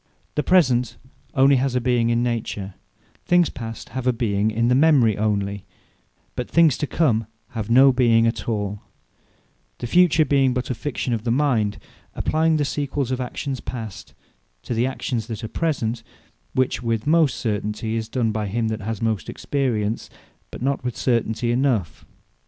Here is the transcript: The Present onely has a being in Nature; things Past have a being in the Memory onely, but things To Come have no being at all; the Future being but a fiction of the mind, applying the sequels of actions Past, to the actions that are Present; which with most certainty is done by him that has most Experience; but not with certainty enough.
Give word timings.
The 0.33 0.41
Present 0.41 0.97
onely 1.35 1.57
has 1.57 1.75
a 1.75 1.79
being 1.79 2.09
in 2.09 2.23
Nature; 2.23 2.73
things 3.23 3.51
Past 3.51 3.89
have 3.89 4.07
a 4.07 4.11
being 4.11 4.49
in 4.49 4.67
the 4.67 4.73
Memory 4.73 5.15
onely, 5.15 5.63
but 6.35 6.49
things 6.49 6.75
To 6.79 6.87
Come 6.87 7.27
have 7.49 7.69
no 7.69 7.93
being 7.93 8.25
at 8.25 8.49
all; 8.49 8.79
the 9.77 9.85
Future 9.85 10.25
being 10.25 10.55
but 10.55 10.71
a 10.71 10.73
fiction 10.73 11.13
of 11.13 11.23
the 11.23 11.29
mind, 11.29 11.77
applying 12.15 12.57
the 12.57 12.65
sequels 12.65 13.11
of 13.11 13.21
actions 13.21 13.59
Past, 13.59 14.15
to 14.63 14.73
the 14.73 14.87
actions 14.87 15.27
that 15.27 15.43
are 15.43 15.47
Present; 15.47 16.01
which 16.55 16.81
with 16.81 17.05
most 17.05 17.37
certainty 17.37 17.95
is 17.95 18.09
done 18.09 18.31
by 18.31 18.47
him 18.47 18.69
that 18.69 18.81
has 18.81 19.03
most 19.03 19.29
Experience; 19.29 20.09
but 20.49 20.63
not 20.63 20.83
with 20.83 20.97
certainty 20.97 21.51
enough. 21.51 22.07